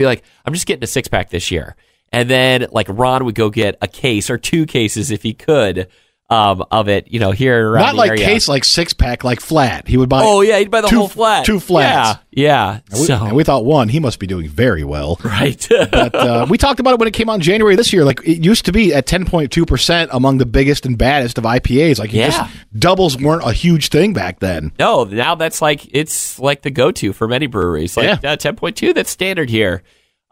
[0.00, 1.76] be like, I'm just getting a six pack this year.
[2.12, 5.88] And then like Ron would go get a case or two cases if he could
[6.30, 8.24] um, of it, you know, here around Not like area.
[8.24, 9.88] case, like six pack, like flat.
[9.88, 10.22] He would buy.
[10.24, 11.44] Oh yeah, he'd buy the two- whole flat.
[11.44, 12.20] two flats.
[12.30, 12.80] Yeah, yeah.
[12.90, 15.18] And we, so and we thought one, he must be doing very well.
[15.24, 15.66] right.
[15.68, 18.04] But uh, we talked about it when it came out in January this year.
[18.04, 21.98] Like it used to be at 10.2% among the biggest and baddest of IPAs.
[21.98, 22.28] Like Yeah.
[22.30, 24.72] just doubles weren't a huge thing back then.
[24.78, 27.96] no, now that's like it's like the go-to for many breweries.
[27.96, 28.32] Like Yeah.
[28.32, 29.82] uh, ten point two, that's standard here.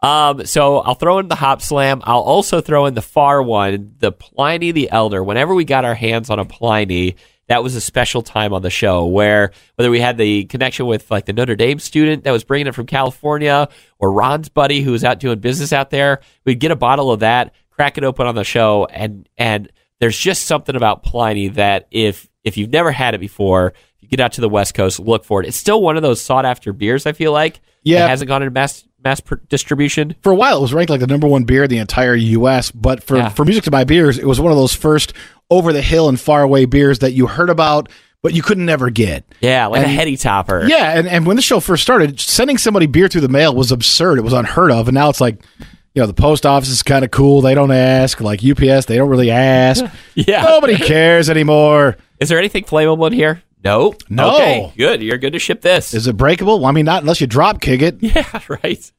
[0.01, 2.01] Um, so I'll throw in the Hop Slam.
[2.05, 5.23] I'll also throw in the far one, the Pliny the Elder.
[5.23, 7.15] Whenever we got our hands on a Pliny,
[7.47, 11.09] that was a special time on the show where whether we had the connection with
[11.11, 14.91] like the Notre Dame student that was bringing it from California or Ron's buddy who
[14.91, 18.25] was out doing business out there, we'd get a bottle of that, crack it open
[18.27, 22.91] on the show, and and there's just something about Pliny that if if you've never
[22.91, 25.47] had it before, you get out to the West Coast, look for it.
[25.47, 27.05] It's still one of those sought after beers.
[27.05, 28.05] I feel like Yeah.
[28.05, 30.15] it hasn't gone into mass mass distribution.
[30.21, 32.71] For a while, it was ranked like the number one beer in the entire U.S.
[32.71, 33.29] But for, Yeah.
[33.29, 35.13] for Music to Buy Beers, it was one of those first
[35.49, 37.89] over the hill and far away beers that you heard about,
[38.21, 39.23] but you couldn't never get.
[39.39, 40.65] Yeah, like a heady topper.
[40.67, 43.71] Yeah, and, and when the show first started, sending somebody beer through the mail was
[43.71, 44.19] absurd.
[44.19, 44.87] It was unheard of.
[44.87, 45.41] And now it's like,
[45.95, 47.41] you know, the post office is kind of cool.
[47.41, 48.21] They don't ask.
[48.21, 49.83] Like UPS, they don't really ask.
[50.15, 50.43] Yeah.
[50.43, 51.95] Nobody cares anymore.
[52.19, 53.41] Is there anything flammable in here?
[53.63, 53.93] No.
[54.09, 54.35] No.
[54.35, 55.01] Okay, good.
[55.01, 55.93] You're good to ship this.
[55.93, 56.59] Is it breakable?
[56.59, 57.97] Well, I mean, not unless you drop kick it.
[58.01, 58.91] Yeah, right.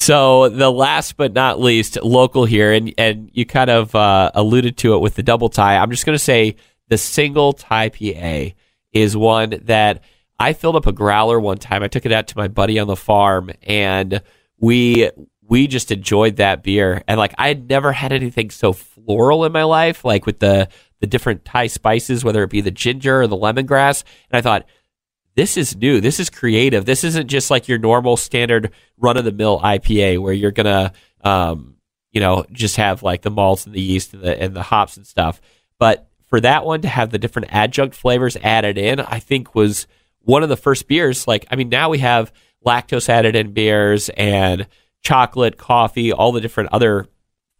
[0.00, 4.76] So the last but not least, local here, and and you kind of uh, alluded
[4.78, 5.76] to it with the double Thai.
[5.76, 6.56] I'm just going to say
[6.88, 8.54] the single Thai PA
[8.92, 10.02] is one that
[10.40, 11.84] I filled up a growler one time.
[11.84, 14.22] I took it out to my buddy on the farm, and
[14.58, 15.08] we
[15.46, 17.04] we just enjoyed that beer.
[17.06, 20.68] And like I had never had anything so floral in my life, like with the
[21.02, 24.04] the different Thai spices, whether it be the ginger or the lemongrass.
[24.30, 24.66] And I thought
[25.34, 26.00] this is new.
[26.00, 26.84] This is creative.
[26.84, 30.92] This isn't just like your normal standard run of the mill IPA where you're gonna,
[31.22, 31.74] um,
[32.12, 34.96] you know, just have like the malts and the yeast and the and the hops
[34.96, 35.40] and stuff.
[35.76, 39.88] But for that one to have the different adjunct flavors added in, I think was
[40.20, 41.26] one of the first beers.
[41.26, 42.32] Like, I mean, now we have
[42.64, 44.68] lactose added in beers and
[45.02, 47.08] chocolate, coffee, all the different other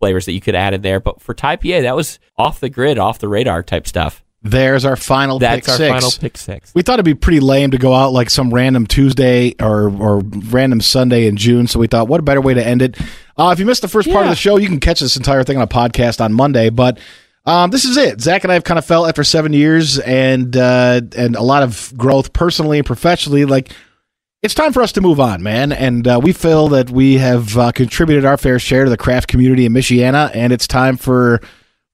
[0.02, 0.98] flavors that you could add in there.
[0.98, 4.24] But for Thai PA, that was off the grid, off the radar type stuff.
[4.42, 5.92] There's our final That's pick our six.
[5.92, 6.74] final pick six.
[6.74, 10.18] We thought it'd be pretty lame to go out like some random Tuesday or or
[10.18, 11.68] random Sunday in June.
[11.68, 12.98] So we thought, what a better way to end it?
[13.36, 15.44] Uh, if you missed the first part of the show, you can catch this entire
[15.44, 16.70] thing on a podcast on Monday.
[16.70, 16.98] But
[17.46, 18.20] um, this is it.
[18.20, 21.62] Zach and I have kind of felt after seven years and uh, and a lot
[21.62, 23.44] of growth personally and professionally.
[23.44, 23.70] Like
[24.42, 25.72] it's time for us to move on, man.
[25.72, 29.28] And uh, we feel that we have uh, contributed our fair share to the craft
[29.28, 31.40] community in Michiana, and it's time for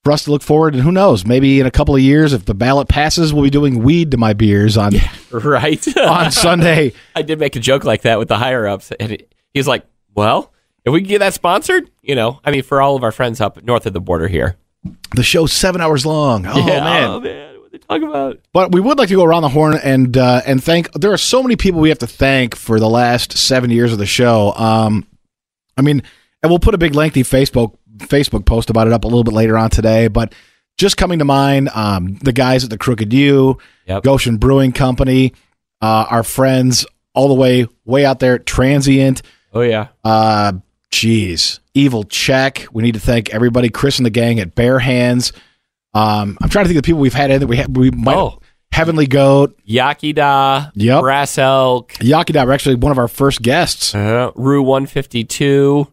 [0.04, 0.74] for us to look forward.
[0.74, 3.50] And who knows, maybe in a couple of years, if the ballot passes, we'll be
[3.50, 4.92] doing weed to my beers on
[5.30, 5.96] Right.
[5.98, 6.92] on Sunday.
[7.14, 9.84] I did make a joke like that with the higher ups, and he- he's like,
[10.14, 10.52] "Well,
[10.84, 13.40] if we can get that sponsored, you know, I mean, for all of our friends
[13.40, 14.56] up north of the border here."
[15.14, 16.46] The show's seven hours long.
[16.46, 17.10] Oh yeah, man!
[17.10, 17.47] oh man,
[17.88, 18.38] talk about?
[18.52, 20.92] But we would like to go around the horn and uh, and thank.
[20.92, 23.98] There are so many people we have to thank for the last seven years of
[23.98, 24.52] the show.
[24.54, 25.06] Um,
[25.76, 26.02] I mean,
[26.42, 29.34] and we'll put a big lengthy Facebook Facebook post about it up a little bit
[29.34, 30.08] later on today.
[30.08, 30.34] But
[30.76, 34.02] just coming to mind, um, the guys at the Crooked Ewe, Yep.
[34.04, 35.32] Goshen Brewing Company,
[35.80, 39.22] uh, our friends all the way way out there, Transient.
[39.52, 40.52] Oh yeah, Uh,
[40.90, 42.66] geez, Evil Czech.
[42.72, 45.32] We need to thank everybody, Chris and the gang at Bare Hands.
[45.94, 47.48] Um, I'm trying to think of the people we've had in there.
[47.48, 48.40] We have, we might Oh.
[48.70, 51.00] Heavenly Goat, Iechyd Da, Yep.
[51.00, 53.94] Brass Elk, Iechyd Da were actually one of our first guests.
[53.94, 55.88] uh, Rue One Fifty Two,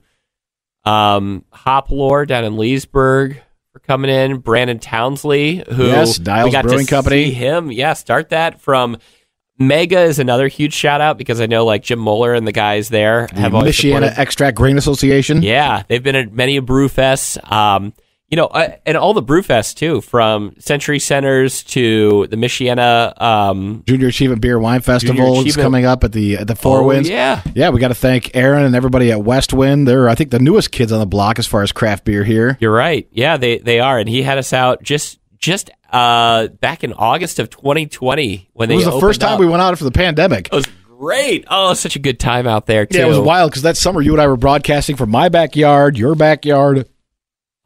[0.84, 4.38] um, Hop Lore down in Leesburg for coming in.
[4.39, 7.25] Brandon Townsley, who Yes, Dials we got Brewing to Company.
[7.25, 8.97] see him, yeah, start that from.
[9.58, 12.89] Mega is another huge shout out because I know like Jim Moeller and the guys
[12.89, 15.41] there have always Michiana Extract Grain Association.
[15.43, 17.41] Yeah, they've been at many a brew fests.
[17.49, 17.93] Um,
[18.29, 23.19] you know, uh, and all the brew fests too, from Century Centers to the Michiana.
[23.21, 26.88] Um, Junior Achievement Beer Wine Festival is coming up at the at the Four oh,
[26.88, 27.07] Winds.
[27.07, 29.88] Yeah, Yeah, we got to thank Aaron and everybody at West Wind.
[29.88, 32.57] They're I think the newest kids on the block as far as craft beer here.
[32.59, 33.07] you're right.
[33.11, 37.38] Yeah, they they are, and he had us out just just uh, back in August
[37.39, 39.39] of 2020 when It they was the first time up.
[39.39, 40.47] we went out for the pandemic.
[40.47, 41.45] It was great.
[41.47, 42.97] Oh, such a good time out there too.
[42.97, 45.97] Yeah, it was wild because that summer you and I were broadcasting from my backyard,
[45.97, 46.89] your backyard.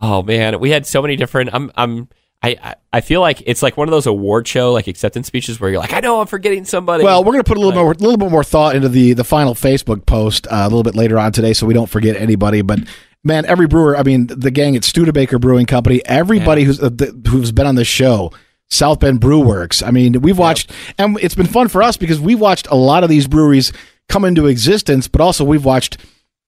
[0.02, 1.50] Oh man, we had so many different.
[1.54, 2.10] I'm I'm
[2.42, 5.70] I, I feel like it's like one of those award show like acceptance speeches where
[5.70, 7.04] you're like, I know I'm forgetting somebody.
[7.04, 9.14] Well, we're going to put a little more, a little bit more thought into the
[9.14, 12.16] the final Facebook post uh, a little bit later on today, so we don't forget
[12.16, 12.62] anybody.
[12.62, 12.80] But
[13.26, 17.22] man, every brewer, I mean, the gang at Studebaker Brewing Company, everybody who's uh, the,
[17.30, 18.32] who's been on this show,
[18.70, 19.84] South Bend Brew Works.
[19.84, 23.04] I mean, we've watched, and it's been fun for us because we've watched a lot
[23.04, 23.74] of these breweries
[24.08, 25.98] come into existence, but also we've watched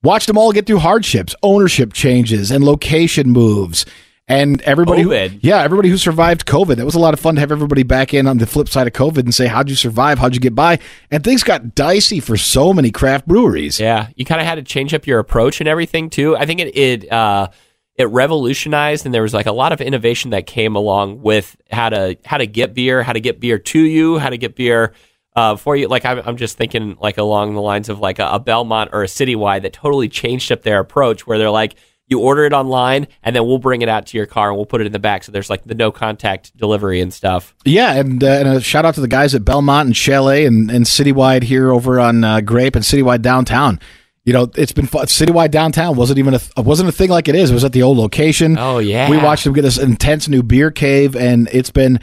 [0.04, 3.86] watched them all get through hardships, ownership changes, and location moves.
[4.28, 5.12] And everybody, who,
[5.42, 6.78] yeah, everybody who survived COVID.
[6.78, 8.88] That was a lot of fun to have everybody back in on the flip side
[8.88, 10.20] of COVID and say, how'd you survive?
[10.20, 10.80] How'd you get by?
[11.10, 13.78] And things got dicey for so many craft breweries.
[13.78, 16.38] Yeah, you kind of had to change up your approach and everything too.
[16.38, 17.50] I think it it uh,
[17.96, 21.90] it revolutionized, and there was like a lot of innovation that came along with how
[21.90, 24.94] to how to get beer, how to get beer to you, how to get beer
[25.36, 25.88] uh, for you.
[25.88, 29.04] Like I'm, I'm just thinking like along the lines of like a, a Belmont or
[29.04, 31.76] a Citywide that totally changed up their approach, where they're like.
[32.08, 34.66] You order it online, and then we'll bring it out to your car, and we'll
[34.66, 35.24] put it in the back.
[35.24, 37.56] So there's like the no contact delivery and stuff.
[37.64, 40.70] Yeah, and, uh, and a shout out to the guys at Belmont and Chalet and,
[40.70, 43.80] and Citywide here over on uh, Grape and Citywide downtown.
[44.26, 45.06] You know, it's been fun.
[45.06, 47.50] Citywide downtown wasn't even a wasn't a thing like it is.
[47.50, 48.58] It was at the old location.
[48.60, 49.10] Oh, yeah.
[49.10, 52.02] we watched them get this intense new beer cave, and it's been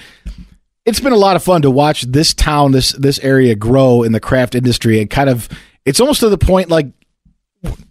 [0.88, 4.12] it's been a lot of fun to watch this town, this this area grow in
[4.12, 5.48] the craft industry, and kind of
[5.85, 6.87] it's almost to the point like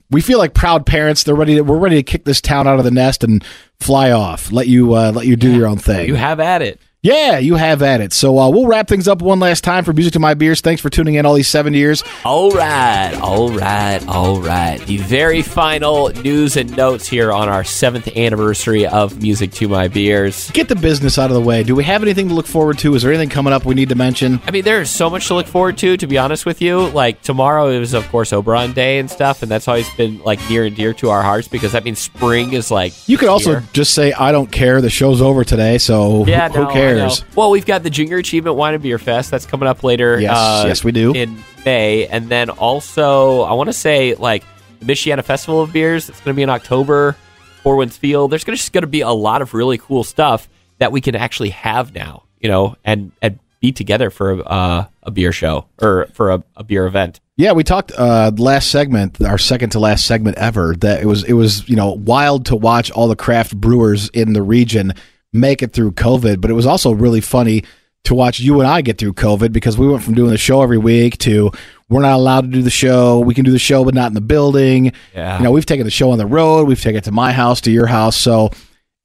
[0.10, 1.24] we feel like proud parents.
[1.24, 1.56] They're ready.
[1.56, 3.44] To, we're ready to kick this town out of the nest and
[3.80, 4.52] fly off.
[4.52, 6.08] Let you uh, let you do your own thing.
[6.08, 6.82] You have at it.
[7.04, 8.12] Yeah, you have at it.
[8.12, 10.62] So uh, we'll wrap things up one last time for Music to My Beers.
[10.62, 12.04] Thanks for tuning in all these seven years.
[12.26, 14.80] All right, all right, all right.
[14.80, 19.88] The very final news and notes here on our seventh anniversary of Music to My
[19.88, 20.50] Beers.
[20.52, 21.64] Get the business out of the way.
[21.64, 22.96] Do we have anything to look forward to?
[22.96, 24.42] Is there anything coming up we need to mention?
[24.48, 26.88] I mean, there's so much to look forward to, to be honest with you.
[26.90, 30.66] Like, tomorrow is, of course, Oberon Day and stuff, and that's always been, like, near
[30.66, 33.64] and dear to our hearts because that means spring is, like, You could also here.
[33.72, 34.82] just say, I don't care.
[34.82, 36.97] The show's over today, so who- Yeah, who, no, I cares?
[36.98, 37.14] Know.
[37.36, 40.20] Well, we've got the Junior Achievement Wine and Beer Fest that's coming up later.
[40.20, 41.14] Yes, uh, yes, we do.
[41.14, 44.44] in May, and then also I want to say like
[44.80, 46.10] the Michiana Festival of Beers.
[46.10, 47.16] It's going to be in October.
[47.64, 48.32] Four Winds Field.
[48.32, 51.16] There's gonna, just going to be a lot of really cool stuff that we can
[51.16, 52.24] actually have now.
[52.40, 56.64] You know, and and be together for uh, a beer show or for a, a
[56.64, 57.20] beer event.
[57.36, 60.76] Yeah, we talked uh, last segment, our second to last segment ever.
[60.76, 64.34] That it was it was you know wild to watch all the craft brewers in
[64.34, 64.94] the region
[65.38, 67.64] make it through COVID, but it was also really funny
[68.04, 70.62] to watch you and I get through COVID because we went from doing the show
[70.62, 71.52] every week to
[71.90, 73.20] we're not allowed to do the show.
[73.20, 74.94] We can do the show, but not in the building.
[75.14, 75.38] Yeah.
[75.38, 76.68] You know, we've taken the show on the road.
[76.68, 78.16] We've taken it to my house, to your house.
[78.16, 78.52] So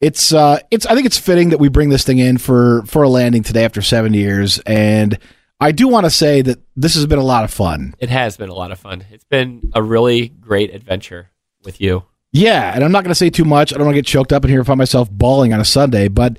[0.00, 3.02] it's uh, it's I think it's fitting that we bring this thing in for for
[3.02, 5.18] a landing today after seven years and.
[5.60, 7.94] I do want to say that this has been a lot of fun.
[8.00, 9.04] It has been a lot of fun.
[9.12, 11.30] It's been a really great adventure
[11.62, 12.02] with you.
[12.32, 13.72] Yeah, and I'm not going to say too much.
[13.72, 15.64] I don't want to get choked up in here and find myself bawling on a
[15.64, 16.38] Sunday, but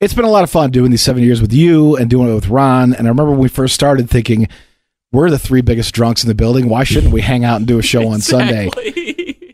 [0.00, 2.34] it's been a lot of fun doing these seven years with you and doing it
[2.34, 2.94] with Ron.
[2.94, 4.48] And I remember when we first started thinking,
[5.10, 6.68] we're the three biggest drunks in the building.
[6.68, 8.70] Why shouldn't we hang out and do a show on Sunday?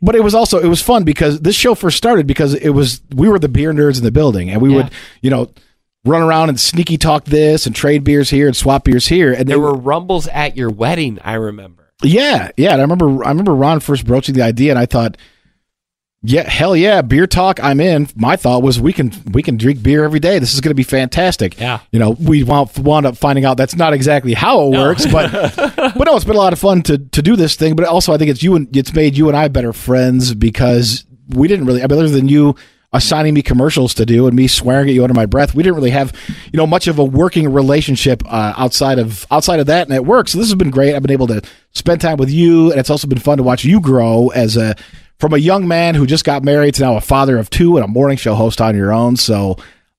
[0.01, 3.01] But it was also it was fun because this show first started because it was
[3.15, 4.77] we were the beer nerds in the building and we Yeah.
[4.77, 4.91] would
[5.23, 5.51] you know
[6.05, 9.49] run around and sneaky talk this and trade beers here and swap beers here and
[9.49, 11.91] There they were rumbles at your wedding, I remember.
[12.05, 12.71] Yeah, yeah.
[12.75, 15.17] And I remember I remember Ron first broaching the idea, and I thought,
[16.23, 18.09] yeah, hell yeah, beer talk, I'm in.
[18.17, 20.41] My thought was we can we can drink beer every day.
[20.41, 21.59] This is going to be fantastic.
[21.61, 21.79] Yeah.
[21.93, 25.31] you know, we wound, wound up finding out that's not exactly how it works, but
[25.77, 27.77] but no, it's been a lot of fun to to do this thing.
[27.77, 31.05] But also, I think it's you and it's made you and I better friends because
[31.29, 31.85] we didn't really.
[31.85, 32.57] I mean, other than you
[32.93, 35.77] assigning me commercials to do and me swearing at you under my breath, we didn't
[35.77, 36.13] really have
[36.53, 40.05] you know much of a working relationship uh, outside of outside of that, and it
[40.05, 40.33] works.
[40.33, 40.97] So this has been great.
[40.97, 41.43] I've been able to
[41.75, 44.75] spend time with you, and it's also been fun to watch you grow as a
[45.19, 47.85] from a young man who just got married to now a father of two and
[47.85, 49.17] a morning show host on your own.
[49.17, 49.57] So.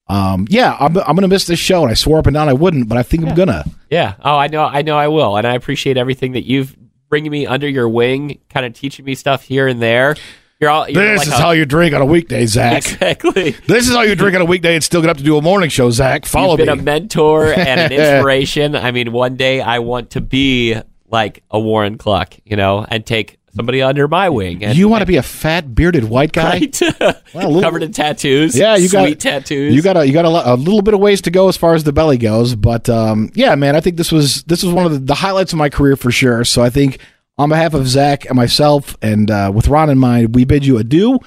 [0.08, 2.52] Um, yeah, I'm, I'm gonna miss this show, and I swore up and down I
[2.52, 3.64] wouldn't, but I think I'm gonna.
[3.90, 4.14] Yeah.
[4.20, 4.64] Oh, I know.
[4.64, 4.96] I know.
[4.98, 6.76] I will, and I appreciate everything that you've
[7.08, 10.16] bringing me under your wing, kind of teaching me stuff here and there.
[10.60, 10.88] You're all.
[10.88, 12.78] You're This like is a- how you drink on a weekday, Zach.
[12.78, 13.52] exactly.
[13.68, 15.42] This is how you drink on a weekday and still get up to do a
[15.42, 16.26] morning show, Zach.
[16.26, 16.80] Follow You've been me.
[16.80, 18.74] a mentor and an inspiration.
[18.74, 20.76] I mean, one day I want to be
[21.08, 24.64] like a Warren Cluck, you know, and take somebody under my wing.
[24.64, 26.50] And, you want to be a fat bearded white guy?
[26.60, 26.80] right?
[27.34, 28.56] Well, little- covered in tattoos.
[28.58, 29.74] Yeah, you got sweet tattoos.
[29.74, 31.74] You got a you got a, a little bit of ways to go as far
[31.74, 34.86] as the belly goes, but um, yeah, man, I think this was this was one
[34.86, 36.44] of the, the highlights of my career for sure.
[36.44, 36.98] So I think
[37.38, 40.78] on behalf of Zach and myself, and uh, with Ron in mind, we bid you
[40.78, 41.20] adieu,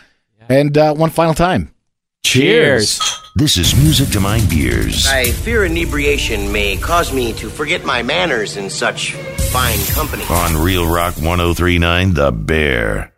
[0.50, 1.73] and uh, one final time,
[2.26, 3.00] Cheers.
[3.36, 5.06] This is Music to My Beers.
[5.08, 9.14] I fear inebriation may cause me to forget my manners in such
[9.52, 10.24] fine company.
[10.30, 13.14] On Real Rock 1039, The Bear.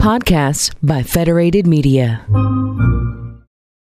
[0.00, 2.24] Podcasts by Federated Media.